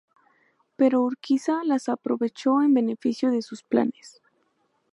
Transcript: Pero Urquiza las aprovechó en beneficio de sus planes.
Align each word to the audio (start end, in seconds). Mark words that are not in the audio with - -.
Pero 0.77 1.03
Urquiza 1.03 1.63
las 1.63 1.87
aprovechó 1.87 2.63
en 2.63 2.73
beneficio 2.73 3.29
de 3.29 3.43
sus 3.43 3.61
planes. 3.61 4.19